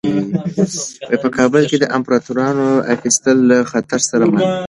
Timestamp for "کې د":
1.69-1.85